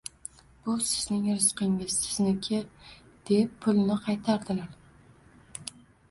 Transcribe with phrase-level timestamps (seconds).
[0.67, 2.61] Bu sizning rizqingiz, sizniki,–
[3.31, 4.73] deb pulni qaytardilar.